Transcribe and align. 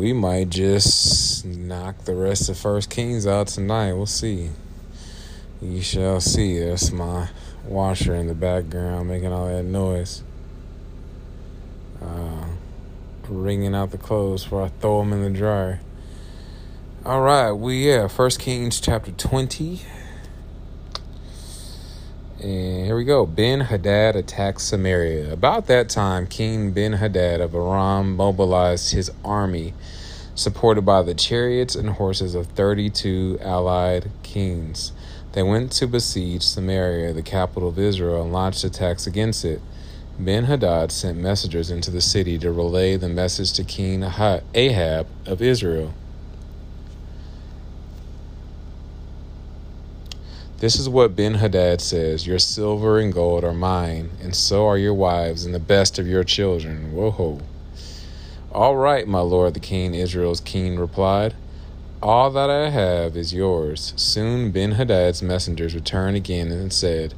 We 0.00 0.14
might 0.14 0.48
just 0.48 1.44
knock 1.44 2.06
the 2.06 2.14
rest 2.14 2.48
of 2.48 2.56
First 2.56 2.88
Kings 2.88 3.26
out 3.26 3.48
tonight. 3.48 3.92
We'll 3.92 4.06
see. 4.06 4.48
You 5.60 5.82
shall 5.82 6.22
see. 6.22 6.58
That's 6.58 6.90
my 6.90 7.28
washer 7.66 8.14
in 8.14 8.26
the 8.26 8.34
background 8.34 9.10
making 9.10 9.30
all 9.30 9.48
that 9.48 9.62
noise. 9.62 10.22
Uh, 12.00 12.46
wringing 13.28 13.74
out 13.74 13.90
the 13.90 13.98
clothes 13.98 14.44
before 14.44 14.62
I 14.62 14.68
throw 14.68 15.00
them 15.00 15.12
in 15.12 15.22
the 15.22 15.38
dryer. 15.38 15.80
All 17.04 17.20
right, 17.20 17.52
we 17.52 17.86
yeah, 17.86 18.08
First 18.08 18.40
Kings 18.40 18.80
chapter 18.80 19.12
twenty. 19.12 19.82
And 22.42 22.86
here 22.86 22.96
we 22.96 23.04
go. 23.04 23.26
Ben 23.26 23.60
Hadad 23.60 24.16
attacks 24.16 24.62
Samaria. 24.62 25.30
About 25.30 25.66
that 25.66 25.90
time, 25.90 26.26
King 26.26 26.70
Ben 26.70 26.94
Hadad 26.94 27.38
of 27.38 27.54
Aram 27.54 28.16
mobilized 28.16 28.94
his 28.94 29.10
army, 29.22 29.74
supported 30.34 30.86
by 30.86 31.02
the 31.02 31.12
chariots 31.12 31.74
and 31.74 31.90
horses 31.90 32.34
of 32.34 32.46
32 32.46 33.40
allied 33.42 34.10
kings. 34.22 34.92
They 35.32 35.42
went 35.42 35.70
to 35.72 35.86
besiege 35.86 36.42
Samaria, 36.42 37.12
the 37.12 37.20
capital 37.20 37.68
of 37.68 37.78
Israel, 37.78 38.22
and 38.22 38.32
launched 38.32 38.64
attacks 38.64 39.06
against 39.06 39.44
it. 39.44 39.60
Ben 40.18 40.44
Hadad 40.44 40.92
sent 40.92 41.18
messengers 41.18 41.70
into 41.70 41.90
the 41.90 42.00
city 42.00 42.38
to 42.38 42.50
relay 42.50 42.96
the 42.96 43.10
message 43.10 43.52
to 43.52 43.64
King 43.64 44.02
Ahab 44.02 45.06
of 45.26 45.42
Israel. 45.42 45.92
This 50.60 50.78
is 50.78 50.90
what 50.90 51.16
Ben 51.16 51.36
Hadad 51.36 51.80
says 51.80 52.26
Your 52.26 52.38
silver 52.38 52.98
and 52.98 53.14
gold 53.14 53.44
are 53.44 53.54
mine, 53.54 54.10
and 54.22 54.36
so 54.36 54.66
are 54.66 54.76
your 54.76 54.92
wives 54.92 55.46
and 55.46 55.54
the 55.54 55.58
best 55.58 55.98
of 55.98 56.06
your 56.06 56.22
children. 56.22 56.92
Whoa. 56.92 57.40
All 58.52 58.76
right, 58.76 59.08
my 59.08 59.20
lord, 59.20 59.54
the 59.54 59.60
king, 59.60 59.94
Israel's 59.94 60.40
king 60.40 60.78
replied. 60.78 61.32
All 62.02 62.30
that 62.32 62.50
I 62.50 62.68
have 62.68 63.16
is 63.16 63.32
yours. 63.32 63.94
Soon 63.96 64.50
Ben 64.50 64.72
Hadad's 64.72 65.22
messengers 65.22 65.74
returned 65.74 66.18
again 66.18 66.52
and 66.52 66.70
said, 66.70 67.14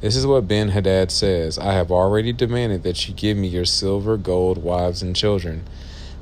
This 0.00 0.16
is 0.16 0.26
what 0.26 0.48
Ben 0.48 0.70
Hadad 0.70 1.10
says 1.10 1.58
I 1.58 1.74
have 1.74 1.92
already 1.92 2.32
demanded 2.32 2.82
that 2.84 3.06
you 3.06 3.12
give 3.12 3.36
me 3.36 3.48
your 3.48 3.66
silver, 3.66 4.16
gold, 4.16 4.62
wives, 4.62 5.02
and 5.02 5.14
children. 5.14 5.64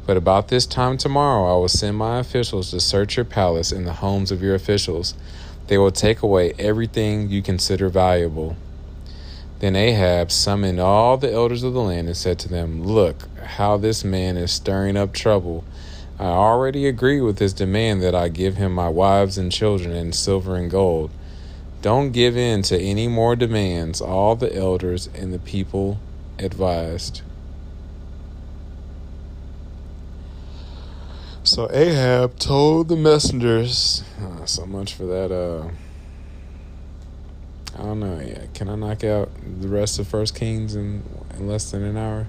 But 0.06 0.16
about 0.16 0.48
this 0.48 0.66
time 0.66 0.98
tomorrow 0.98 1.54
I 1.54 1.56
will 1.56 1.68
send 1.68 1.98
my 1.98 2.18
officials 2.18 2.72
to 2.72 2.80
search 2.80 3.16
your 3.16 3.24
palace 3.24 3.70
and 3.70 3.86
the 3.86 3.92
homes 3.92 4.32
of 4.32 4.42
your 4.42 4.56
officials. 4.56 5.14
They 5.66 5.78
will 5.78 5.90
take 5.90 6.22
away 6.22 6.52
everything 6.58 7.30
you 7.30 7.42
consider 7.42 7.88
valuable. 7.88 8.56
Then 9.60 9.76
Ahab 9.76 10.30
summoned 10.30 10.78
all 10.78 11.16
the 11.16 11.32
elders 11.32 11.62
of 11.62 11.72
the 11.72 11.80
land 11.80 12.08
and 12.08 12.16
said 12.16 12.38
to 12.40 12.48
them, 12.48 12.82
Look, 12.82 13.28
how 13.38 13.76
this 13.76 14.04
man 14.04 14.36
is 14.36 14.52
stirring 14.52 14.96
up 14.96 15.12
trouble. 15.12 15.64
I 16.18 16.26
already 16.26 16.86
agree 16.86 17.20
with 17.20 17.38
his 17.38 17.52
demand 17.52 18.02
that 18.02 18.14
I 18.14 18.28
give 18.28 18.56
him 18.56 18.72
my 18.72 18.88
wives 18.88 19.38
and 19.38 19.50
children 19.50 19.94
and 19.94 20.14
silver 20.14 20.56
and 20.56 20.70
gold. 20.70 21.10
Don't 21.82 22.12
give 22.12 22.36
in 22.36 22.62
to 22.62 22.78
any 22.78 23.08
more 23.08 23.36
demands, 23.36 24.00
all 24.00 24.36
the 24.36 24.54
elders 24.54 25.08
and 25.14 25.32
the 25.32 25.38
people 25.38 25.98
advised. 26.38 27.22
So 31.54 31.70
Ahab 31.70 32.36
told 32.40 32.88
the 32.88 32.96
messengers, 32.96 34.02
uh, 34.20 34.44
so 34.44 34.66
much 34.66 34.94
for 34.94 35.04
that. 35.04 35.30
Uh, 35.30 35.68
I 37.78 37.84
don't 37.84 38.00
know. 38.00 38.18
Yeah, 38.18 38.46
can 38.54 38.68
I 38.68 38.74
knock 38.74 39.04
out 39.04 39.30
the 39.60 39.68
rest 39.68 40.00
of 40.00 40.08
First 40.08 40.34
Kings 40.34 40.74
in, 40.74 41.04
in 41.36 41.46
less 41.46 41.70
than 41.70 41.84
an 41.84 41.96
hour? 41.96 42.26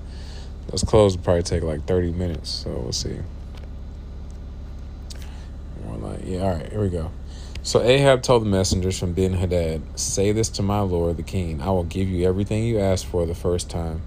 Those 0.68 0.84
clothes 0.84 1.18
will 1.18 1.24
probably 1.24 1.41
take 1.41 1.64
like 1.64 1.88
thirty 1.88 2.12
minutes, 2.12 2.52
so 2.52 2.69
we'll 2.69 2.91
see. 2.91 3.18
More 5.84 5.97
like, 5.97 6.19
yeah. 6.24 6.41
All 6.41 6.58
right, 6.58 6.72
here 6.72 6.81
we 6.81 6.90
go. 6.90 7.09
So 7.64 7.81
Ahab 7.81 8.22
told 8.22 8.44
the 8.44 8.50
messengers 8.50 9.00
from 9.00 9.14
Ben 9.14 9.34
Hadad, 9.34 9.81
"Say 10.00 10.34
this 10.34 10.50
to 10.50 10.62
my 10.62 10.81
lord 10.81 11.18
the 11.18 11.24
king: 11.24 11.64
I 11.64 11.72
will 11.72 11.84
give 11.84 12.08
you 12.08 12.28
everything 12.28 12.64
you 12.66 12.78
asked 12.78 13.08
for 13.08 13.25
the 13.25 13.34
first 13.34 13.72
time." 13.72 14.03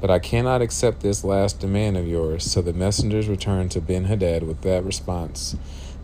But 0.00 0.10
I 0.10 0.18
cannot 0.18 0.62
accept 0.62 1.00
this 1.00 1.24
last 1.24 1.60
demand 1.60 1.96
of 1.96 2.08
yours. 2.08 2.50
So 2.50 2.62
the 2.62 2.72
messengers 2.72 3.28
returned 3.28 3.70
to 3.72 3.80
Ben 3.80 4.04
Hadad 4.04 4.42
with 4.42 4.62
that 4.62 4.84
response. 4.84 5.56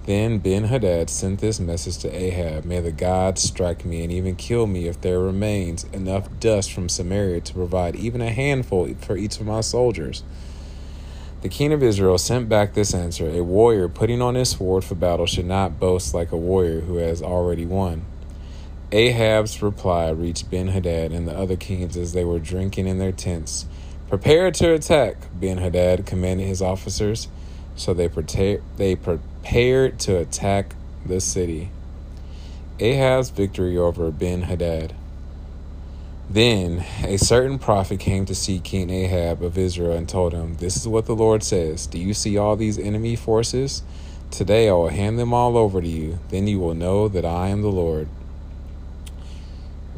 Then 0.06 0.38
Ben 0.38 0.64
Hadad 0.64 1.10
sent 1.10 1.40
this 1.40 1.58
message 1.58 1.98
to 1.98 2.14
Ahab 2.14 2.64
May 2.64 2.80
the 2.80 2.92
gods 2.92 3.42
strike 3.42 3.84
me 3.84 4.04
and 4.04 4.12
even 4.12 4.36
kill 4.36 4.68
me 4.68 4.86
if 4.86 5.00
there 5.00 5.18
remains 5.18 5.84
enough 5.92 6.28
dust 6.38 6.72
from 6.72 6.88
Samaria 6.88 7.40
to 7.40 7.54
provide 7.54 7.96
even 7.96 8.20
a 8.20 8.30
handful 8.30 8.88
for 9.00 9.16
each 9.16 9.40
of 9.40 9.46
my 9.46 9.62
soldiers. 9.62 10.22
The 11.42 11.48
king 11.48 11.72
of 11.72 11.82
Israel 11.82 12.18
sent 12.18 12.48
back 12.48 12.74
this 12.74 12.94
answer 12.94 13.28
A 13.28 13.42
warrior 13.42 13.88
putting 13.88 14.22
on 14.22 14.36
his 14.36 14.50
sword 14.50 14.84
for 14.84 14.94
battle 14.94 15.26
should 15.26 15.46
not 15.46 15.80
boast 15.80 16.14
like 16.14 16.32
a 16.32 16.36
warrior 16.36 16.82
who 16.82 16.96
has 16.96 17.20
already 17.20 17.66
won. 17.66 18.04
Ahab's 18.92 19.60
reply 19.60 20.10
reached 20.10 20.50
Ben 20.50 20.68
Hadad 20.68 21.12
and 21.12 21.26
the 21.26 21.36
other 21.36 21.56
kings 21.56 21.96
as 21.96 22.12
they 22.12 22.24
were 22.24 22.38
drinking 22.38 22.86
in 22.86 22.98
their 22.98 23.12
tents. 23.12 23.66
Prepare 24.08 24.52
to 24.52 24.72
attack, 24.72 25.16
Ben 25.34 25.58
Hadad 25.58 26.06
commanded 26.06 26.46
his 26.46 26.62
officers. 26.62 27.28
So 27.74 27.92
they, 27.92 28.08
prepare, 28.08 28.60
they 28.76 28.94
prepared 28.94 29.98
to 30.00 30.16
attack 30.16 30.74
the 31.04 31.20
city. 31.20 31.70
Ahab's 32.78 33.30
victory 33.30 33.76
over 33.76 34.10
Ben 34.10 34.42
Hadad. 34.42 34.94
Then 36.28 36.84
a 37.04 37.18
certain 37.18 37.58
prophet 37.58 38.00
came 38.00 38.24
to 38.26 38.34
see 38.34 38.58
King 38.58 38.90
Ahab 38.90 39.42
of 39.42 39.56
Israel 39.56 39.92
and 39.92 40.08
told 40.08 40.32
him, 40.32 40.56
This 40.56 40.76
is 40.76 40.88
what 40.88 41.06
the 41.06 41.14
Lord 41.14 41.42
says 41.42 41.86
Do 41.86 41.98
you 41.98 42.14
see 42.14 42.36
all 42.36 42.56
these 42.56 42.78
enemy 42.78 43.14
forces? 43.14 43.82
Today 44.30 44.68
I 44.68 44.72
will 44.72 44.88
hand 44.88 45.18
them 45.18 45.32
all 45.32 45.56
over 45.56 45.80
to 45.80 45.88
you. 45.88 46.18
Then 46.30 46.46
you 46.48 46.58
will 46.58 46.74
know 46.74 47.08
that 47.08 47.24
I 47.24 47.48
am 47.48 47.62
the 47.62 47.68
Lord. 47.68 48.08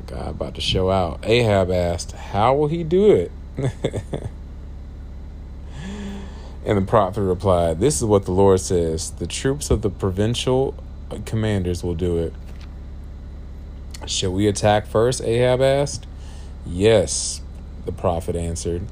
God 0.07 0.29
about 0.29 0.55
to 0.55 0.61
show 0.61 0.91
out. 0.91 1.21
Ahab 1.23 1.71
asked, 1.71 2.13
How 2.13 2.55
will 2.55 2.69
he 2.69 2.85
do 2.85 3.11
it? 3.11 3.31
And 6.65 6.79
the 6.79 6.83
prophet 6.87 7.23
replied, 7.23 7.81
This 7.81 7.97
is 7.97 8.05
what 8.05 8.25
the 8.25 8.33
Lord 8.33 8.61
says 8.61 9.11
The 9.11 9.27
troops 9.27 9.71
of 9.71 9.83
the 9.83 9.91
provincial 9.91 10.75
commanders 11.25 11.83
will 11.83 11.95
do 11.95 12.19
it. 12.19 12.33
Shall 14.07 14.33
we 14.33 14.47
attack 14.47 14.87
first? 14.87 15.23
Ahab 15.23 15.61
asked. 15.61 16.07
Yes, 16.65 17.41
the 17.85 17.93
prophet 17.93 18.37
answered. 18.37 18.83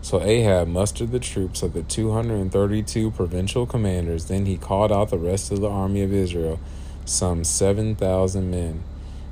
So 0.00 0.22
Ahab 0.22 0.68
mustered 0.68 1.12
the 1.12 1.18
troops 1.18 1.62
of 1.62 1.72
the 1.72 1.82
232 1.82 3.10
provincial 3.12 3.66
commanders. 3.66 4.26
Then 4.26 4.46
he 4.46 4.56
called 4.56 4.92
out 4.92 5.10
the 5.10 5.18
rest 5.18 5.50
of 5.50 5.60
the 5.60 5.68
army 5.68 6.02
of 6.02 6.12
Israel, 6.12 6.60
some 7.04 7.44
7,000 7.44 8.50
men. 8.50 8.82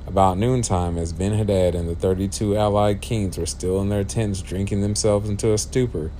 About 0.05 0.37
noontime, 0.37 0.97
as 0.97 1.13
Ben 1.13 1.33
Hadad 1.33 1.75
and 1.75 1.87
the 1.87 1.95
32 1.95 2.57
allied 2.57 2.99
kings 2.99 3.37
were 3.37 3.45
still 3.45 3.81
in 3.81 3.87
their 3.87 4.03
tents 4.03 4.41
drinking 4.41 4.81
themselves 4.81 5.29
into 5.29 5.53
a 5.53 5.57
stupor, 5.57 6.11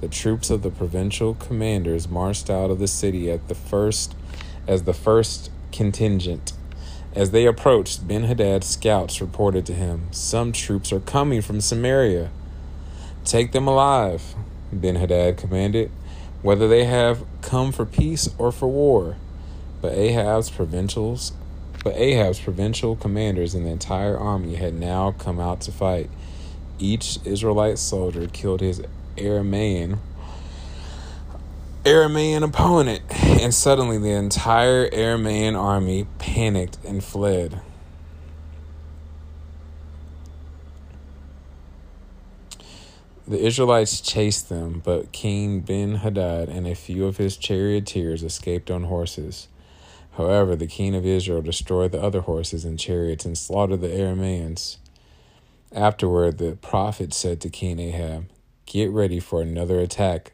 the 0.00 0.08
troops 0.08 0.50
of 0.50 0.62
the 0.62 0.70
provincial 0.70 1.34
commanders 1.34 2.08
marched 2.08 2.50
out 2.50 2.70
of 2.70 2.80
the 2.80 2.88
city 2.88 3.30
at 3.30 3.46
the 3.48 3.54
first 3.54 4.16
as 4.66 4.82
the 4.82 4.92
first 4.92 5.50
contingent. 5.72 6.52
As 7.14 7.30
they 7.30 7.46
approached, 7.46 8.06
Ben 8.06 8.24
Hadad's 8.24 8.66
scouts 8.66 9.20
reported 9.20 9.64
to 9.66 9.72
him, 9.72 10.08
Some 10.10 10.52
troops 10.52 10.92
are 10.92 11.00
coming 11.00 11.40
from 11.40 11.60
Samaria. 11.60 12.30
Take 13.24 13.52
them 13.52 13.66
alive, 13.66 14.34
Ben 14.72 14.96
Hadad 14.96 15.36
commanded, 15.36 15.90
whether 16.42 16.68
they 16.68 16.84
have 16.84 17.24
come 17.40 17.72
for 17.72 17.86
peace 17.86 18.28
or 18.36 18.52
for 18.52 18.68
war. 18.68 19.16
But 19.80 19.92
Ahab's 19.92 20.50
provincials 20.50 21.32
but 21.84 21.94
Ahab's 21.96 22.40
provincial 22.40 22.96
commanders 22.96 23.54
and 23.54 23.66
the 23.66 23.70
entire 23.70 24.18
army 24.18 24.56
had 24.56 24.74
now 24.74 25.12
come 25.12 25.40
out 25.40 25.60
to 25.62 25.72
fight. 25.72 26.10
Each 26.78 27.18
Israelite 27.24 27.78
soldier 27.78 28.26
killed 28.26 28.60
his 28.60 28.82
Aramean 29.16 29.98
Aramean 31.84 32.42
opponent, 32.42 33.02
and 33.40 33.54
suddenly 33.54 33.96
the 33.96 34.10
entire 34.10 34.90
Aramean 34.90 35.58
army 35.58 36.06
panicked 36.18 36.76
and 36.84 37.02
fled. 37.02 37.62
The 43.26 43.38
Israelites 43.38 44.00
chased 44.00 44.48
them, 44.48 44.82
but 44.84 45.12
King 45.12 45.60
Ben 45.60 45.96
Hadad 45.96 46.48
and 46.48 46.66
a 46.66 46.74
few 46.74 47.06
of 47.06 47.18
his 47.18 47.36
charioteers 47.36 48.22
escaped 48.22 48.70
on 48.70 48.84
horses. 48.84 49.48
However, 50.18 50.56
the 50.56 50.66
king 50.66 50.96
of 50.96 51.06
Israel 51.06 51.42
destroyed 51.42 51.92
the 51.92 52.02
other 52.02 52.22
horses 52.22 52.64
and 52.64 52.76
chariots 52.76 53.24
and 53.24 53.38
slaughtered 53.38 53.80
the 53.80 53.86
Arameans. 53.86 54.78
Afterward, 55.70 56.38
the 56.38 56.56
prophet 56.56 57.14
said 57.14 57.40
to 57.40 57.48
King 57.48 57.78
Ahab, 57.78 58.28
Get 58.66 58.90
ready 58.90 59.20
for 59.20 59.40
another 59.40 59.78
attack. 59.78 60.32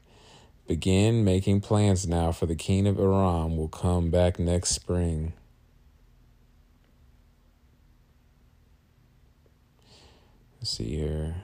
Begin 0.66 1.22
making 1.22 1.60
plans 1.60 2.08
now, 2.08 2.32
for 2.32 2.46
the 2.46 2.56
king 2.56 2.86
of 2.86 2.98
Aram 2.98 3.58
will 3.58 3.68
come 3.68 4.10
back 4.10 4.38
next 4.38 4.70
spring. 4.70 5.34
Let's 10.60 10.70
see 10.70 10.96
here. 10.96 11.42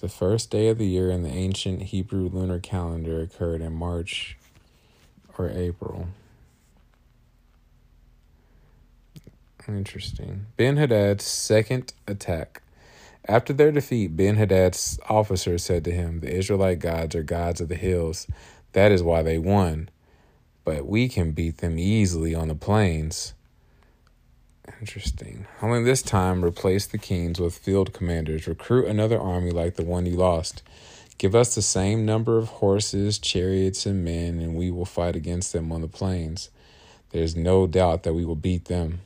The 0.00 0.08
first 0.08 0.50
day 0.50 0.66
of 0.66 0.78
the 0.78 0.88
year 0.88 1.12
in 1.12 1.22
the 1.22 1.30
ancient 1.30 1.82
Hebrew 1.82 2.28
lunar 2.28 2.58
calendar 2.58 3.20
occurred 3.20 3.60
in 3.60 3.72
March 3.74 4.36
or 5.38 5.50
April. 5.50 6.08
Interesting. 9.68 10.46
Ben 10.56 10.76
Hadad's 10.76 11.24
second 11.24 11.92
attack. 12.06 12.62
After 13.26 13.52
their 13.52 13.70
defeat, 13.70 14.16
Ben 14.16 14.36
Hadad's 14.36 14.98
officers 15.08 15.62
said 15.62 15.84
to 15.84 15.92
him, 15.92 16.20
The 16.20 16.34
Israelite 16.34 16.80
gods 16.80 17.14
are 17.14 17.22
gods 17.22 17.60
of 17.60 17.68
the 17.68 17.76
hills. 17.76 18.26
That 18.72 18.90
is 18.90 19.02
why 19.02 19.22
they 19.22 19.38
won. 19.38 19.88
But 20.64 20.86
we 20.86 21.08
can 21.08 21.32
beat 21.32 21.58
them 21.58 21.78
easily 21.78 22.34
on 22.34 22.48
the 22.48 22.54
plains. 22.54 23.34
Interesting. 24.80 25.46
Only 25.60 25.82
this 25.82 26.02
time, 26.02 26.44
replace 26.44 26.86
the 26.86 26.98
kings 26.98 27.40
with 27.40 27.58
field 27.58 27.92
commanders. 27.92 28.46
Recruit 28.46 28.86
another 28.86 29.20
army 29.20 29.50
like 29.50 29.76
the 29.76 29.84
one 29.84 30.06
you 30.06 30.16
lost. 30.16 30.62
Give 31.20 31.34
us 31.34 31.54
the 31.54 31.60
same 31.60 32.06
number 32.06 32.38
of 32.38 32.48
horses, 32.48 33.18
chariots, 33.18 33.84
and 33.84 34.02
men, 34.02 34.38
and 34.38 34.56
we 34.56 34.70
will 34.70 34.86
fight 34.86 35.14
against 35.14 35.52
them 35.52 35.70
on 35.70 35.82
the 35.82 35.86
plains. 35.86 36.48
There's 37.10 37.36
no 37.36 37.66
doubt 37.66 38.04
that 38.04 38.14
we 38.14 38.24
will 38.24 38.36
beat 38.36 38.64
them. 38.64 39.02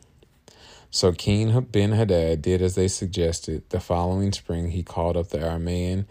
So 0.92 1.10
King 1.10 1.60
Ben 1.72 1.90
Hadad 1.90 2.40
did 2.40 2.62
as 2.62 2.76
they 2.76 2.86
suggested. 2.86 3.68
The 3.70 3.80
following 3.80 4.30
spring, 4.30 4.70
he 4.70 4.84
called 4.84 5.16
up 5.16 5.30
the 5.30 5.38
Aramean, 5.38 6.04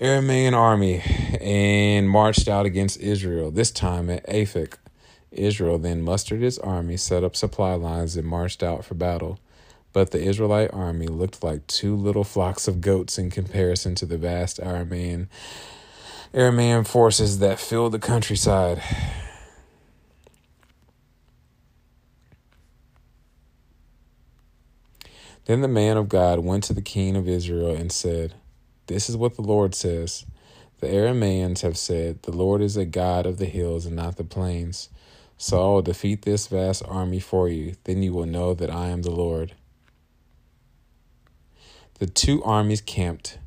Aramean 0.00 0.54
army 0.54 1.02
and 1.38 2.08
marched 2.08 2.48
out 2.48 2.64
against 2.64 2.98
Israel, 2.98 3.50
this 3.50 3.70
time 3.70 4.08
at 4.08 4.26
Aphek. 4.26 4.78
Israel 5.30 5.76
then 5.76 6.00
mustered 6.00 6.42
its 6.42 6.56
army, 6.56 6.96
set 6.96 7.22
up 7.22 7.36
supply 7.36 7.74
lines, 7.74 8.16
and 8.16 8.26
marched 8.26 8.62
out 8.62 8.86
for 8.86 8.94
battle. 8.94 9.38
But 9.96 10.10
the 10.10 10.22
Israelite 10.22 10.74
army 10.74 11.06
looked 11.06 11.42
like 11.42 11.66
two 11.66 11.96
little 11.96 12.22
flocks 12.22 12.68
of 12.68 12.82
goats 12.82 13.16
in 13.16 13.30
comparison 13.30 13.94
to 13.94 14.04
the 14.04 14.18
vast 14.18 14.60
Aramean, 14.60 15.28
Aramean 16.34 16.86
forces 16.86 17.38
that 17.38 17.58
filled 17.58 17.92
the 17.92 17.98
countryside. 17.98 18.82
Then 25.46 25.62
the 25.62 25.66
man 25.66 25.96
of 25.96 26.10
God 26.10 26.40
went 26.40 26.64
to 26.64 26.74
the 26.74 26.82
king 26.82 27.16
of 27.16 27.26
Israel 27.26 27.74
and 27.74 27.90
said, 27.90 28.34
This 28.88 29.08
is 29.08 29.16
what 29.16 29.36
the 29.36 29.40
Lord 29.40 29.74
says. 29.74 30.26
The 30.80 30.88
Arameans 30.88 31.62
have 31.62 31.78
said, 31.78 32.22
The 32.24 32.36
Lord 32.36 32.60
is 32.60 32.76
a 32.76 32.84
God 32.84 33.24
of 33.24 33.38
the 33.38 33.46
hills 33.46 33.86
and 33.86 33.96
not 33.96 34.18
the 34.18 34.24
plains. 34.24 34.90
So 35.38 35.56
I 35.56 35.72
will 35.72 35.80
defeat 35.80 36.20
this 36.20 36.48
vast 36.48 36.82
army 36.86 37.18
for 37.18 37.48
you. 37.48 37.76
Then 37.84 38.02
you 38.02 38.12
will 38.12 38.26
know 38.26 38.52
that 38.52 38.70
I 38.70 38.88
am 38.88 39.00
the 39.00 39.10
Lord. 39.10 39.54
The 41.98 42.06
two 42.06 42.42
armies 42.44 42.82
camped. 42.82 43.38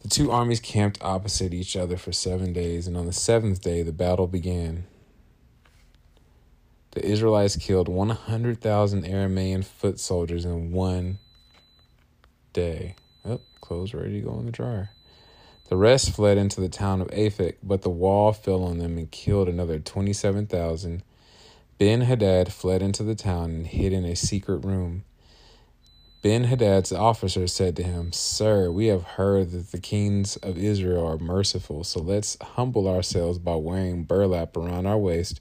The 0.00 0.08
two 0.08 0.32
armies 0.32 0.60
camped 0.60 0.98
opposite 1.00 1.54
each 1.54 1.76
other 1.76 1.96
for 1.96 2.10
seven 2.10 2.52
days, 2.52 2.86
and 2.86 2.96
on 2.96 3.06
the 3.06 3.12
seventh 3.12 3.60
day 3.62 3.82
the 3.82 3.92
battle 3.92 4.26
began. 4.26 4.84
The 6.92 7.04
Israelites 7.04 7.56
killed 7.56 7.88
100,000 7.88 9.04
Aramean 9.04 9.64
foot 9.64 10.00
soldiers 10.00 10.44
in 10.44 10.72
one 10.72 11.18
day. 12.52 12.96
Oh, 13.24 13.40
clothes 13.60 13.94
ready 13.94 14.20
to 14.20 14.26
go 14.26 14.38
in 14.38 14.46
the 14.46 14.52
dryer. 14.52 14.90
The 15.68 15.76
rest 15.76 16.14
fled 16.14 16.38
into 16.38 16.60
the 16.60 16.68
town 16.68 17.00
of 17.00 17.08
Aphek, 17.08 17.56
but 17.62 17.82
the 17.82 17.90
wall 17.90 18.32
fell 18.32 18.64
on 18.64 18.78
them 18.78 18.98
and 18.98 19.10
killed 19.10 19.48
another 19.48 19.78
27,000. 19.78 21.02
Ben 21.78 22.00
Hadad 22.02 22.52
fled 22.52 22.82
into 22.82 23.02
the 23.02 23.14
town 23.14 23.50
and 23.50 23.66
hid 23.66 23.92
in 23.92 24.04
a 24.04 24.16
secret 24.16 24.64
room. 24.64 25.04
Ben 26.22 26.44
Hadad's 26.44 26.92
officers 26.92 27.52
said 27.52 27.76
to 27.76 27.82
him, 27.82 28.12
Sir, 28.12 28.70
we 28.70 28.86
have 28.86 29.04
heard 29.04 29.52
that 29.52 29.70
the 29.70 29.80
kings 29.80 30.36
of 30.36 30.58
Israel 30.58 31.06
are 31.06 31.18
merciful, 31.18 31.84
so 31.84 32.00
let's 32.00 32.36
humble 32.40 32.88
ourselves 32.88 33.38
by 33.38 33.54
wearing 33.54 34.02
burlap 34.02 34.56
around 34.56 34.86
our 34.86 34.98
waist 34.98 35.40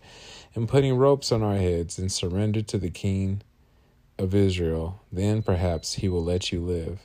and 0.54 0.68
putting 0.70 0.96
ropes 0.96 1.32
on 1.32 1.42
our 1.42 1.58
heads 1.58 1.98
and 1.98 2.12
surrender 2.12 2.62
to 2.62 2.78
the 2.78 2.92
king 2.92 3.42
of 4.20 4.36
Israel. 4.36 5.02
Then 5.12 5.42
perhaps 5.42 5.94
he 5.96 6.10
will 6.10 6.24
let 6.24 6.52
you 6.52 6.62
live. 6.62 7.00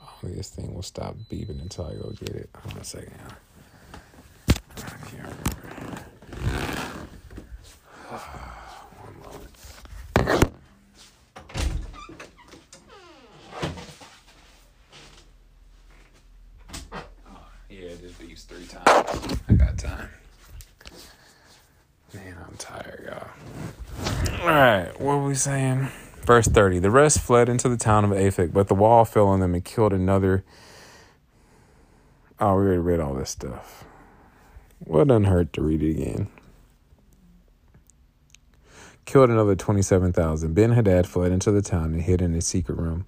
Oh, 0.00 0.18
this 0.22 0.50
thing 0.50 0.74
will 0.74 0.82
stop 0.82 1.16
beeping 1.30 1.60
until 1.60 1.86
I 1.86 1.94
go 1.94 2.10
get 2.10 2.36
it. 2.36 2.50
Hold 2.54 2.74
on 2.74 2.80
a 2.80 2.84
second. 2.84 3.14
I 4.76 4.80
can't 4.80 5.12
remember. 5.12 5.61
Yeah, 17.82 17.94
just 18.00 18.20
beeps 18.20 18.46
three 18.46 18.66
times. 18.66 19.40
I 19.48 19.52
got 19.54 19.76
time. 19.76 20.08
Man, 22.14 22.36
I'm 22.46 22.56
tired, 22.56 23.04
y'all. 23.06 24.40
All 24.42 24.46
right, 24.46 25.00
what 25.00 25.16
were 25.16 25.26
we 25.26 25.34
saying? 25.34 25.88
Verse 26.24 26.46
30 26.46 26.78
The 26.78 26.90
rest 26.90 27.20
fled 27.20 27.48
into 27.48 27.68
the 27.68 27.76
town 27.76 28.04
of 28.04 28.10
Aphek, 28.12 28.52
but 28.52 28.68
the 28.68 28.74
wall 28.74 29.04
fell 29.04 29.26
on 29.26 29.40
them 29.40 29.54
and 29.54 29.64
killed 29.64 29.92
another. 29.92 30.44
Oh, 32.38 32.56
we 32.56 32.62
already 32.62 32.78
read 32.78 33.00
all 33.00 33.14
this 33.14 33.30
stuff. 33.30 33.84
Well, 34.84 35.02
it 35.02 35.08
doesn't 35.08 35.24
hurt 35.24 35.52
to 35.54 35.62
read 35.62 35.82
it 35.82 35.90
again. 35.90 36.28
Killed 39.04 39.30
another 39.30 39.56
27,000. 39.56 40.54
Ben 40.54 40.72
Hadad 40.72 41.06
fled 41.08 41.32
into 41.32 41.50
the 41.50 41.62
town 41.62 41.92
and 41.92 42.02
hid 42.02 42.22
in 42.22 42.34
a 42.34 42.40
secret 42.40 42.78
room. 42.78 43.06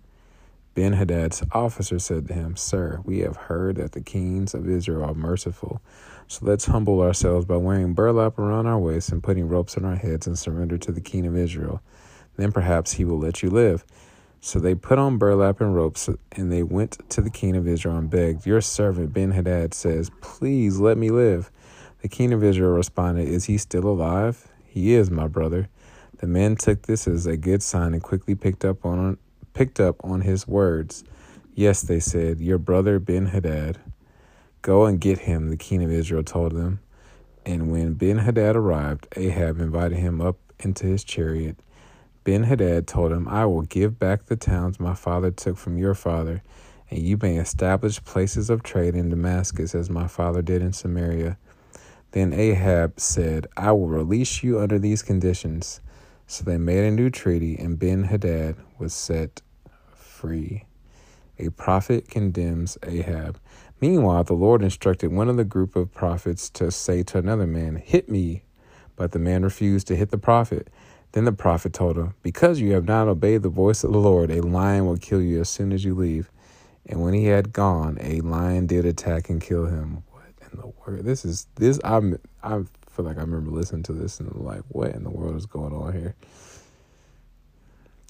Ben 0.75 0.95
Hadad's 0.95 1.43
officer 1.53 2.01
said 2.01 2.27
to 2.27 2.35
him, 2.35 2.57
Sir, 2.57 3.01
we 3.05 3.21
have 3.21 3.37
heard 3.37 3.77
that 3.77 3.93
the 3.93 4.01
kings 4.01 4.55
of 4.55 4.69
Israel 4.69 5.05
are 5.05 5.15
merciful. 5.15 5.81
So 6.27 6.45
let's 6.47 6.67
humble 6.67 7.01
ourselves 7.01 7.47
by 7.47 7.57
wearing 7.57 7.95
burlap 7.95 8.41
around 8.41 8.67
our 8.67 8.79
waists 8.79 9.11
and 9.11 9.23
putting 9.23 9.49
ropes 9.49 9.77
on 9.77 9.85
our 9.85 9.95
heads 9.95 10.27
and 10.27 10.37
surrender 10.37 10.77
to 10.79 10.91
the 10.91 11.01
king 11.01 11.27
of 11.27 11.37
Israel. 11.37 11.81
Then 12.37 12.51
perhaps 12.51 12.95
he 12.95 13.05
will 13.05 13.19
let 13.19 13.41
you 13.41 13.51
live. 13.51 13.85
So 14.41 14.59
they 14.59 14.75
put 14.75 14.99
on 14.99 15.17
burlap 15.17 15.61
and 15.61 15.77
ropes, 15.77 16.11
and 16.33 16.53
they 16.53 16.65
went 16.65 16.99
to 17.11 17.23
the 17.23 17.31
king 17.31 17.57
of 17.57 17.69
Israel 17.69 17.97
and 17.97 18.11
begged, 18.11 18.45
Your 18.45 18.61
servant 18.61 19.13
Ben 19.13 19.31
Hadad 19.31 19.75
says, 19.75 20.11
Please 20.21 20.79
let 20.79 20.99
me 20.99 21.11
live. 21.11 21.53
The 22.03 22.09
king 22.09 22.33
of 22.33 22.43
Israel 22.43 22.73
responded, 22.73 23.29
Is 23.29 23.45
he 23.45 23.59
still 23.59 23.87
alive? 23.87 24.49
He 24.67 24.93
is, 24.93 25.09
my 25.11 25.29
brother. 25.29 25.69
The 26.19 26.27
men 26.27 26.57
took 26.57 26.83
this 26.83 27.07
as 27.07 27.27
a 27.27 27.37
good 27.37 27.63
sign 27.63 27.93
and 27.95 28.03
quickly 28.03 28.35
picked 28.35 28.65
up 28.65 28.85
on 28.85 29.19
picked 29.55 29.81
up 29.81 29.97
on 30.05 30.21
his 30.21 30.47
words. 30.47 31.05
Yes, 31.55 31.81
they 31.83 32.01
said, 32.01 32.41
Your 32.41 32.59
brother 32.59 32.99
Ben 32.99 33.27
Hadad. 33.27 33.79
Go 34.61 34.85
and 34.85 35.01
get 35.01 35.21
him, 35.21 35.51
the 35.51 35.57
king 35.57 35.83
of 35.83 35.91
Israel 35.91 36.23
told 36.23 36.53
them. 36.53 36.81
And 37.47 37.71
when 37.71 37.95
Ben 37.95 38.19
Hadad 38.19 38.57
arrived, 38.57 39.07
Ahab 39.17 39.61
invited 39.61 39.99
him 39.99 40.21
up 40.21 40.37
into 40.59 40.87
his 40.87 41.05
chariot. 41.05 41.57
Ben 42.25 42.45
Hadad 42.45 42.87
told 42.87 43.13
him, 43.13 43.29
I 43.29 43.45
will 43.45 43.63
give 43.63 43.99
back 43.99 44.27
the 44.27 44.37
towns 44.37 44.81
my 44.81 44.95
father 44.95 45.31
took 45.31 45.59
from 45.59 45.77
your 45.77 45.95
father, 45.95 46.43
and 46.91 47.01
you 47.01 47.19
may 47.21 47.37
establish 47.37 48.03
places 48.03 48.49
of 48.49 48.63
trade 48.63 48.95
in 48.95 49.11
Damascus 49.11 49.75
as 49.75 49.91
my 49.91 50.07
father 50.07 50.41
did 50.41 50.63
in 50.63 50.73
Samaria. 50.73 51.37
Then 52.13 52.33
Ahab 52.33 52.99
said, 52.99 53.47
I 53.57 53.73
will 53.73 53.89
release 53.89 54.43
you 54.43 54.59
under 54.59 54.79
these 54.79 55.03
conditions. 55.03 55.81
So 56.27 56.45
they 56.45 56.57
made 56.57 56.85
a 56.85 56.91
new 56.91 57.11
treaty, 57.11 57.59
and 57.59 57.79
Ben 57.79 58.05
Hadad 58.05 58.57
was 58.79 58.95
set 58.95 59.43
free. 60.25 60.65
A 61.39 61.51
prophet 61.51 62.09
condemns 62.09 62.79
Ahab. 62.83 63.39
Meanwhile, 63.79 64.25
the 64.25 64.33
Lord 64.33 64.63
instructed 64.63 65.13
one 65.13 65.29
of 65.29 65.37
the 65.37 65.45
group 65.45 65.77
of 65.77 65.93
prophets 65.93 66.49
to 66.51 66.71
say 66.71 67.03
to 67.03 67.19
another 67.19 67.47
man, 67.47 67.77
Hit 67.77 68.09
me. 68.09 68.45
But 68.97 69.13
the 69.13 69.19
man 69.19 69.43
refused 69.43 69.87
to 69.89 69.97
hit 69.97 70.11
the 70.11 70.17
prophet. 70.17 70.69
Then 71.13 71.27
the 71.27 71.33
prophet 71.33 71.75
told 71.75 71.99
him, 71.99 72.15
Because 72.23 72.59
you 72.59 72.73
have 72.73 72.87
not 72.87 73.07
obeyed 73.07 73.43
the 73.43 73.51
voice 73.51 73.85
of 73.85 73.93
the 73.93 73.99
Lord, 73.99 74.31
a 74.31 74.41
lion 74.41 74.87
will 74.87 74.97
kill 74.97 75.21
you 75.21 75.43
as 75.43 75.51
soon 75.51 75.73
as 75.73 75.85
you 75.85 75.95
leave. 75.95 76.31
And 76.87 77.03
when 77.03 77.13
he 77.13 77.27
had 77.27 77.53
gone, 77.53 77.99
a 78.01 78.23
lion 78.23 78.67
did 78.67 78.87
attack 78.87 79.29
and 79.29 79.43
kill 79.43 79.67
him. 79.67 80.05
What 80.11 80.25
in 80.41 80.59
the 80.59 80.69
world? 80.69 81.05
This 81.05 81.27
is 81.27 81.49
this. 81.57 81.79
I'm. 81.85 82.19
I 82.43 82.63
feel 82.89 83.05
like 83.05 83.19
I 83.19 83.21
remember 83.21 83.51
listening 83.51 83.83
to 83.85 83.93
this 83.93 84.21
and 84.21 84.35
like, 84.37 84.63
what 84.69 84.93
in 84.93 85.05
the 85.05 85.11
world 85.11 85.37
is 85.37 85.45
going 85.45 85.75
on 85.75 85.93
here? 85.93 86.15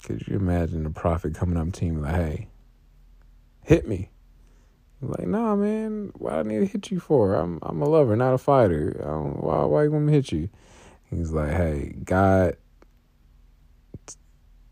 Could 0.05 0.27
you 0.27 0.35
imagine 0.35 0.83
the 0.83 0.91
prophet 0.91 1.33
coming 1.33 1.57
up 1.57 1.73
to 1.73 1.85
you 1.85 1.93
like, 1.93 2.13
"Hey, 2.13 2.47
hit 3.63 3.87
me"? 3.87 4.11
like, 5.01 5.27
nah, 5.27 5.55
man. 5.55 6.11
Why 6.15 6.39
I 6.39 6.43
need 6.43 6.59
to 6.59 6.65
hit 6.65 6.91
you 6.91 6.99
for? 6.99 7.33
I'm 7.33 7.57
I'm 7.63 7.81
a 7.81 7.89
lover, 7.89 8.15
not 8.15 8.35
a 8.35 8.37
fighter. 8.37 8.91
why 9.39 9.65
why 9.65 9.83
you 9.83 9.89
to 9.89 10.11
hit 10.11 10.31
you? 10.31 10.49
He's 11.09 11.31
like, 11.31 11.51
hey, 11.51 11.95
God. 12.03 12.57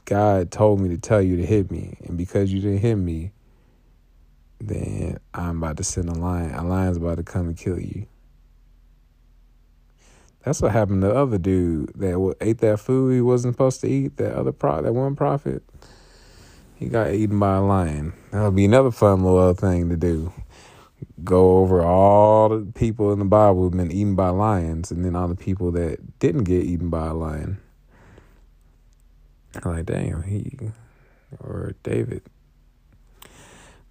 God 0.05 0.51
told 0.51 0.81
me 0.81 0.89
to 0.89 0.97
tell 0.99 1.21
you 1.21 1.37
to 1.37 1.45
hit 1.45 1.71
me, 1.71 1.97
and 2.03 2.15
because 2.15 2.53
you 2.53 2.59
didn't 2.59 2.79
hit 2.79 2.95
me, 2.95 3.31
then 4.59 5.17
I'm 5.33 5.63
about 5.63 5.77
to 5.77 5.83
send 5.83 6.09
a 6.09 6.13
lion. 6.13 6.53
A 6.53 6.63
lion's 6.63 6.97
about 6.97 7.17
to 7.17 7.23
come 7.23 7.47
and 7.47 7.57
kill 7.57 7.79
you. 7.79 8.05
That's 10.43 10.62
what 10.62 10.73
happened 10.73 11.01
to 11.01 11.07
the 11.07 11.15
other 11.15 11.38
dude 11.38 11.93
that 11.95 12.35
ate 12.41 12.57
that 12.59 12.79
food 12.79 13.13
he 13.13 13.21
wasn't 13.21 13.53
supposed 13.53 13.79
to 13.81 13.88
eat. 13.88 14.17
That 14.17 14.33
other 14.35 14.51
pro, 14.51 14.81
that 14.81 14.93
one 14.93 15.15
prophet. 15.15 15.63
he 16.75 16.88
got 16.88 17.13
eaten 17.13 17.39
by 17.39 17.55
a 17.55 17.62
lion. 17.62 18.13
That'll 18.31 18.51
be 18.51 18.65
another 18.65 18.91
fun 18.91 19.23
little 19.23 19.53
thing 19.53 19.89
to 19.89 19.95
do. 19.95 20.33
Go 21.23 21.59
over 21.59 21.81
all 21.81 22.50
the 22.50 22.71
people 22.73 23.13
in 23.13 23.19
the 23.19 23.25
Bible 23.25 23.62
who've 23.62 23.71
been 23.71 23.91
eaten 23.91 24.15
by 24.15 24.29
lions, 24.29 24.91
and 24.91 25.05
then 25.05 25.15
all 25.15 25.29
the 25.29 25.35
people 25.35 25.71
that 25.71 26.19
didn't 26.19 26.43
get 26.43 26.65
eaten 26.65 26.89
by 26.89 27.07
a 27.07 27.13
lion. 27.13 27.59
Like, 29.63 29.85
Daniel 29.85 30.23
or 31.39 31.75
David. 31.83 32.23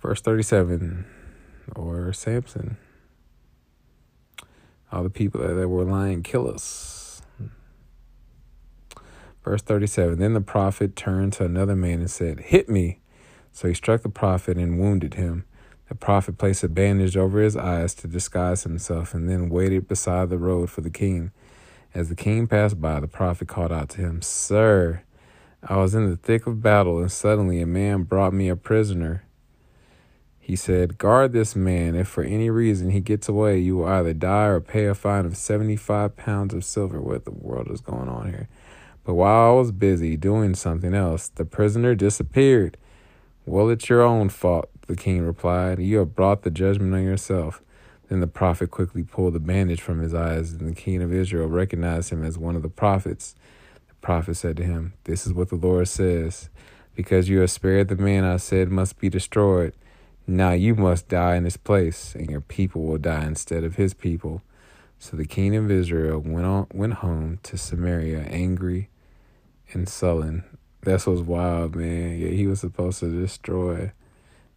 Verse 0.01 0.21
37, 0.21 1.07
or 1.77 2.13
Samson. 2.13 2.77
All 4.93 5.03
the 5.03 5.11
people 5.11 5.41
that, 5.41 5.69
were 5.69 6.21
kill 6.23 6.53
us. 6.53 7.23
Verse 9.43 9.63
37 9.63 10.19
Then 10.19 10.35
the 10.35 10.41
prophet 10.41 10.95
turned 10.95 11.33
to 11.35 11.45
another 11.45 11.75
man 11.75 12.01
and 12.01 12.11
said, 12.11 12.41
Hit 12.41 12.69
me. 12.69 13.01
So 13.53 13.69
he 13.69 13.75
struck 13.75 14.03
the 14.03 14.09
prophet 14.09 14.57
and 14.57 14.79
wounded 14.79 15.15
him. 15.15 15.45
The 15.89 15.95
prophet 15.95 16.39
placed 16.39 16.63
a 16.63 16.69
bandage 16.69 17.17
over 17.17 17.41
his 17.41 17.57
eyes 17.57 17.95
to 17.97 18.07
disguise 18.07 18.63
himself 18.63 19.13
and 19.13 19.29
then 19.29 19.51
waited 19.51 19.89
beside 19.89 20.31
the 20.31 20.39
road 20.39 20.71
for 20.71 20.81
the 20.81 20.91
king. 20.91 21.33
As 21.95 22.09
the 22.09 22.15
king 22.15 22.47
passed 22.47 22.81
by, 22.81 23.01
the 23.01 23.09
prophet 23.09 23.49
called 23.49 23.73
out 23.73 23.91
to 23.91 24.01
him, 24.01 24.23
Sir, 24.23 25.03
I 25.63 25.77
was 25.77 25.95
in 25.95 26.09
the 26.09 26.17
thick 26.17 26.47
of 26.47 26.63
battle, 26.63 26.99
and 26.99 27.13
suddenly 27.13 27.61
a 27.61 27.67
man 27.67 28.05
brought 28.05 28.33
me 28.33 28.49
a 28.49 28.57
prisoner. 28.57 29.25
He 30.45 30.57
said, 30.57 30.99
Guard 30.99 31.33
this 31.33 31.55
man. 31.55 31.95
If 31.95 32.09
for 32.09 32.25
any 32.25 32.51
reason 32.51 32.91
he 32.91 32.99
gets 33.01 33.29
away, 33.29 33.61
you 33.61 33.77
will 33.77 33.87
either 33.87 34.13
die 34.13 34.47
or 34.47 34.61
pay 34.61 34.87
a 34.87 34.95
fine 34.95 35.25
of 35.25 35.37
75 35.37 36.17
pounds 36.17 36.53
of 36.53 36.65
silver. 36.65 37.01
What 37.01 37.25
the 37.25 37.31
world 37.31 37.71
is 37.71 37.81
going 37.81 38.09
on 38.09 38.29
here? 38.29 38.49
But 39.05 39.15
while 39.15 39.51
I 39.51 39.55
was 39.55 39.71
busy 39.71 40.17
doing 40.17 40.57
something 40.57 40.95
else, 40.95 41.29
the 41.29 41.45
prisoner 41.45 41.95
disappeared. 41.95 42.77
Well, 43.47 43.69
it's 43.69 43.89
your 43.89 44.03
own 44.03 44.31
fault, 44.31 44.69
the 44.89 44.97
king 44.97 45.23
replied. 45.23 45.79
You 45.79 45.99
have 45.99 46.17
brought 46.17 46.43
the 46.43 46.51
judgment 46.51 46.93
on 46.93 47.05
yourself. 47.05 47.63
Then 48.09 48.19
the 48.19 48.27
prophet 48.27 48.73
quickly 48.73 49.05
pulled 49.05 49.35
the 49.35 49.41
bandage 49.41 49.81
from 49.81 50.01
his 50.01 50.13
eyes, 50.13 50.51
and 50.51 50.69
the 50.69 50.75
king 50.75 51.03
of 51.03 51.13
Israel 51.13 51.47
recognized 51.47 52.11
him 52.11 52.25
as 52.25 52.37
one 52.37 52.57
of 52.57 52.63
the 52.63 52.69
prophets 52.69 53.37
The 53.87 53.95
prophet 53.95 54.35
said 54.35 54.57
to 54.57 54.65
him, 54.65 54.95
This 55.05 55.25
is 55.25 55.33
what 55.33 55.51
the 55.51 55.57
Lord 55.57 55.87
says. 55.87 56.51
Because 56.97 57.29
you 57.29 57.39
have 57.39 57.51
spared 57.53 57.89
the 57.89 57.97
man 57.97 58.25
I 58.25 58.39
said 58.39 58.71
must 58.71 58.99
be 58.99 59.09
destroyed, 59.09 59.73
now 60.27 60.53
you 60.53 60.75
must 60.75 61.09
die 61.09 61.37
in 61.37 61.45
his 61.45 61.57
place, 61.57 62.15
and 62.15 62.31
your 62.31 62.41
people 62.41 62.83
will 62.83 62.99
die 62.99 63.25
instead 63.25 63.65
of 63.65 63.77
his 63.77 63.95
people. 63.95 64.43
So 64.99 65.17
the 65.17 65.27
king 65.27 65.57
of 65.57 65.71
Israel 65.71 66.21
went 66.21 66.47
on 66.47 66.67
went 66.73 66.95
home 66.95 67.41
to 67.43 67.59
Samaria 67.59 68.21
angry 68.21 68.89
and 69.73 69.89
sullen. 69.89 70.45
That's 70.83 71.07
what's 71.07 71.23
wild, 71.23 71.75
man. 71.75 72.19
Yeah, 72.19 72.29
he 72.29 72.47
was 72.47 72.61
supposed 72.61 73.01
to 73.01 73.11
destroy 73.11 73.93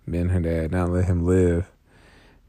Ben 0.07 0.29
Hadad, 0.29 0.71
not 0.71 0.91
let 0.91 1.05
him 1.05 1.25
live. 1.25 1.71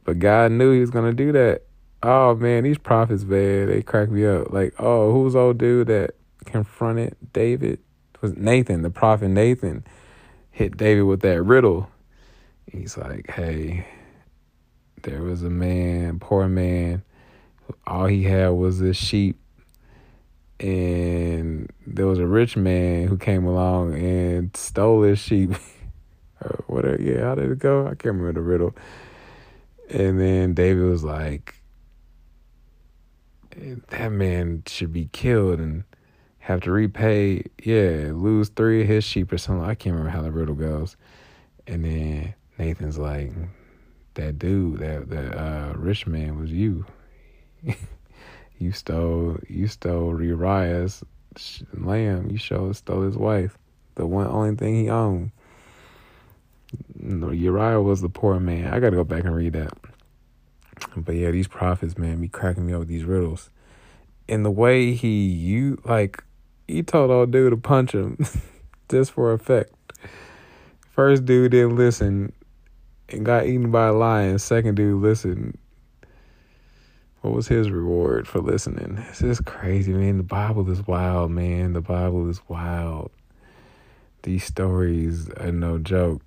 But 0.04 0.18
God 0.18 0.52
knew 0.52 0.72
he 0.72 0.80
was 0.80 0.90
gonna 0.90 1.14
do 1.14 1.32
that. 1.32 1.62
Oh 2.02 2.34
man, 2.34 2.64
these 2.64 2.78
prophets, 2.78 3.24
man, 3.24 3.68
they 3.68 3.82
crack 3.82 4.10
me 4.10 4.26
up. 4.26 4.52
Like, 4.52 4.74
oh, 4.78 5.12
who's 5.12 5.34
old 5.34 5.58
dude 5.58 5.86
that 5.88 6.16
confronted 6.44 7.16
David 7.32 7.80
was 8.20 8.36
Nathan, 8.36 8.82
the 8.82 8.90
prophet 8.90 9.28
Nathan, 9.28 9.84
hit 10.50 10.76
David 10.76 11.02
with 11.02 11.20
that 11.20 11.42
riddle. 11.42 11.90
He's 12.70 12.96
like, 12.96 13.30
hey, 13.30 13.86
there 15.02 15.22
was 15.22 15.42
a 15.42 15.50
man, 15.50 16.18
poor 16.18 16.48
man, 16.48 17.02
all 17.86 18.06
he 18.06 18.24
had 18.24 18.48
was 18.48 18.80
this 18.80 18.96
sheep. 18.96 19.38
And 20.58 21.70
there 21.86 22.06
was 22.06 22.18
a 22.18 22.26
rich 22.26 22.56
man 22.56 23.08
who 23.08 23.18
came 23.18 23.44
along 23.44 23.94
and 23.94 24.56
stole 24.56 25.02
his 25.02 25.18
sheep. 25.18 25.52
or 26.40 26.64
whatever. 26.66 27.00
Yeah, 27.00 27.22
how 27.22 27.34
did 27.34 27.50
it 27.50 27.58
go? 27.58 27.86
I 27.86 27.90
can't 27.90 28.16
remember 28.16 28.32
the 28.32 28.40
riddle. 28.40 28.74
And 29.90 30.20
then 30.20 30.54
David 30.54 30.84
was 30.84 31.04
like, 31.04 31.60
that 33.88 34.10
man 34.10 34.62
should 34.66 34.92
be 34.92 35.08
killed. 35.12 35.60
And 35.60 35.84
have 36.40 36.60
to 36.60 36.70
repay, 36.70 37.44
yeah, 37.62 38.12
lose 38.12 38.48
three 38.50 38.82
of 38.82 38.88
his 38.88 39.04
sheep 39.04 39.32
or 39.32 39.38
something. 39.38 39.64
I 39.68 39.74
can't 39.74 39.96
remember 39.96 40.16
how 40.16 40.22
the 40.22 40.30
riddle 40.30 40.54
goes. 40.54 40.96
And 41.66 41.84
then 41.84 42.34
Nathan's 42.58 42.98
like, 42.98 43.32
that 44.16 44.38
dude, 44.38 44.80
that 44.80 45.08
that 45.10 45.38
uh, 45.38 45.72
rich 45.76 46.06
man 46.06 46.38
was 46.38 46.50
you. 46.50 46.84
you 48.58 48.72
stole 48.72 49.38
you 49.48 49.68
stole 49.68 50.20
Uriah's 50.20 51.04
lamb. 51.74 52.30
You 52.30 52.38
stole 52.38 52.74
stole 52.74 53.02
his 53.02 53.16
wife, 53.16 53.56
the 53.94 54.06
one 54.06 54.26
only 54.26 54.56
thing 54.56 54.74
he 54.74 54.90
owned. 54.90 55.30
Uriah 56.98 57.80
was 57.80 58.00
the 58.00 58.08
poor 58.08 58.40
man. 58.40 58.72
I 58.72 58.80
got 58.80 58.90
to 58.90 58.96
go 58.96 59.04
back 59.04 59.24
and 59.24 59.34
read 59.34 59.52
that. 59.52 59.72
But 60.96 61.14
yeah, 61.14 61.30
these 61.30 61.48
prophets, 61.48 61.96
man, 61.96 62.20
be 62.20 62.28
cracking 62.28 62.66
me 62.66 62.72
up 62.72 62.80
with 62.80 62.88
these 62.88 63.04
riddles. 63.04 63.50
And 64.28 64.44
the 64.44 64.50
way 64.50 64.92
he 64.92 65.24
you 65.26 65.80
like 65.84 66.24
he 66.66 66.82
told 66.82 67.10
old 67.10 67.30
dude 67.30 67.52
to 67.52 67.56
punch 67.56 67.92
him 67.92 68.18
just 68.90 69.12
for 69.12 69.32
effect. 69.32 69.72
First 70.90 71.26
dude 71.26 71.52
didn't 71.52 71.76
listen 71.76 72.32
and 73.08 73.24
got 73.24 73.46
eaten 73.46 73.70
by 73.70 73.86
a 73.86 73.92
lion. 73.92 74.38
Second 74.38 74.74
dude 74.74 75.02
listened. 75.02 75.58
What 77.20 77.34
was 77.34 77.48
his 77.48 77.70
reward 77.70 78.28
for 78.28 78.40
listening? 78.40 78.96
This 79.08 79.22
is 79.22 79.40
crazy, 79.40 79.92
man. 79.92 80.18
The 80.18 80.22
Bible 80.22 80.70
is 80.70 80.86
wild, 80.86 81.30
man. 81.30 81.72
The 81.72 81.80
Bible 81.80 82.28
is 82.30 82.40
wild. 82.48 83.10
These 84.22 84.44
stories 84.44 85.28
are 85.30 85.52
no 85.52 85.78
joke. 85.78 86.22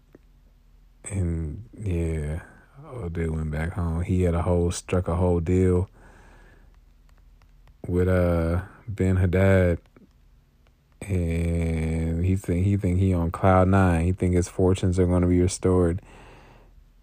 And 1.05 1.63
yeah, 1.77 2.41
old 2.91 3.13
dude 3.13 3.31
went 3.31 3.51
back 3.51 3.73
home. 3.73 4.01
He 4.01 4.23
had 4.23 4.33
a 4.33 4.41
whole 4.41 4.71
struck 4.71 5.07
a 5.07 5.15
whole 5.15 5.39
deal 5.39 5.89
with 7.87 8.07
uh 8.07 8.61
Ben 8.87 9.15
Hadad 9.15 9.79
and 11.01 12.25
he 12.25 12.35
think 12.35 12.65
he 12.65 12.77
think 12.77 12.99
he 12.99 13.13
on 13.13 13.31
cloud 13.31 13.67
nine. 13.67 14.05
He 14.05 14.11
think 14.11 14.35
his 14.35 14.49
fortunes 14.49 14.99
are 14.99 15.05
going 15.05 15.21
to 15.21 15.27
be 15.27 15.41
restored. 15.41 16.01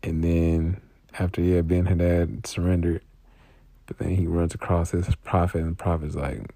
And 0.06 0.22
then 0.22 0.80
after 1.18 1.40
yeah, 1.40 1.62
Ben 1.62 1.86
Hadad 1.86 2.46
surrendered, 2.46 3.02
but 3.86 3.98
then 3.98 4.14
he 4.14 4.28
runs 4.28 4.54
across 4.54 4.92
his 4.92 5.12
prophet, 5.24 5.62
and 5.62 5.72
the 5.72 5.74
prophet's 5.74 6.14
like, 6.14 6.54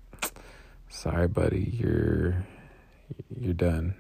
"Sorry, 0.89 1.27
buddy, 1.27 1.69
you're 1.77 2.47
you're 3.37 3.53
done. 3.53 3.97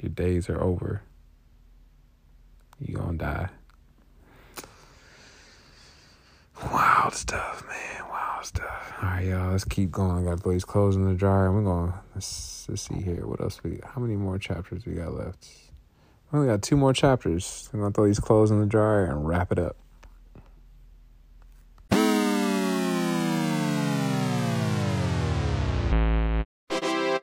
Your 0.00 0.08
days 0.08 0.48
are 0.48 0.58
over. 0.58 1.02
You 2.78 2.96
gonna 2.96 3.18
die." 3.18 3.48
Wild 6.72 7.12
stuff, 7.12 7.62
man. 7.68 8.08
Wild 8.08 8.46
stuff. 8.46 8.94
All 9.02 9.08
right, 9.10 9.26
y'all. 9.26 9.52
Let's 9.52 9.64
keep 9.64 9.90
going. 9.90 10.26
I 10.26 10.30
got 10.30 10.42
these 10.42 10.64
clothes 10.64 10.96
in 10.96 11.04
the 11.04 11.14
dryer. 11.14 11.52
We're 11.52 11.62
going. 11.62 11.92
Let's, 12.14 12.66
let's 12.70 12.80
see 12.80 13.02
here. 13.02 13.26
What 13.26 13.42
else 13.42 13.62
we? 13.62 13.80
How 13.84 14.00
many 14.00 14.16
more 14.16 14.38
chapters 14.38 14.86
we 14.86 14.94
got 14.94 15.12
left? 15.14 15.69
We 16.32 16.38
only 16.38 16.48
got 16.50 16.62
two 16.62 16.76
more 16.76 16.92
chapters. 16.92 17.68
I'm 17.72 17.80
gonna 17.80 17.92
throw 17.92 18.06
these 18.06 18.20
clothes 18.20 18.50
in 18.50 18.60
the 18.60 18.66
dryer 18.66 19.04
and 19.04 19.26
wrap 19.26 19.50
it 19.50 19.58
up. 19.58 19.76